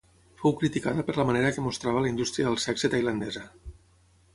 Fou 0.43 0.55
criticada 0.61 1.03
per 1.09 1.15
la 1.19 1.25
manera 1.31 1.53
que 1.57 1.67
mostrava 1.67 2.03
la 2.07 2.13
indústria 2.15 2.49
del 2.51 2.61
sexe 2.67 2.95
tailandesa. 2.97 3.51